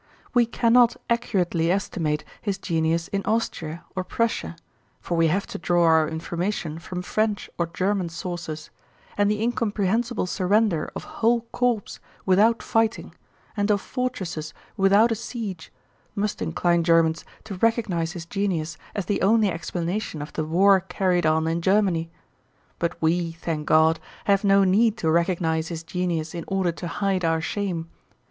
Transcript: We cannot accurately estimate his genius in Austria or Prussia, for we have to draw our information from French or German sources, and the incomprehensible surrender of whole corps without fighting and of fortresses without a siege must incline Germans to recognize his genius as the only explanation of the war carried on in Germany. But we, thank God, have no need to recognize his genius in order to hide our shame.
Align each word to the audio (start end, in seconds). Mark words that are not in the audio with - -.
We 0.33 0.47
cannot 0.47 0.95
accurately 1.11 1.69
estimate 1.71 2.23
his 2.41 2.57
genius 2.57 3.07
in 3.09 3.23
Austria 3.23 3.85
or 3.95 4.03
Prussia, 4.03 4.55
for 4.99 5.15
we 5.15 5.27
have 5.27 5.45
to 5.45 5.59
draw 5.59 5.83
our 5.85 6.07
information 6.09 6.79
from 6.79 7.03
French 7.03 7.51
or 7.59 7.67
German 7.67 8.09
sources, 8.09 8.71
and 9.15 9.29
the 9.29 9.43
incomprehensible 9.43 10.25
surrender 10.25 10.89
of 10.95 11.03
whole 11.21 11.41
corps 11.51 11.99
without 12.25 12.63
fighting 12.63 13.13
and 13.55 13.69
of 13.69 13.79
fortresses 13.79 14.55
without 14.75 15.11
a 15.11 15.15
siege 15.15 15.71
must 16.15 16.41
incline 16.41 16.83
Germans 16.83 17.23
to 17.43 17.53
recognize 17.57 18.13
his 18.13 18.25
genius 18.25 18.79
as 18.95 19.05
the 19.05 19.21
only 19.21 19.51
explanation 19.51 20.19
of 20.19 20.33
the 20.33 20.43
war 20.45 20.79
carried 20.79 21.27
on 21.27 21.47
in 21.47 21.61
Germany. 21.61 22.09
But 22.79 22.99
we, 23.03 23.33
thank 23.33 23.67
God, 23.67 23.99
have 24.25 24.43
no 24.43 24.63
need 24.63 24.97
to 24.97 25.11
recognize 25.11 25.67
his 25.67 25.83
genius 25.83 26.33
in 26.33 26.43
order 26.47 26.71
to 26.71 26.87
hide 26.87 27.23
our 27.23 27.39
shame. 27.39 27.87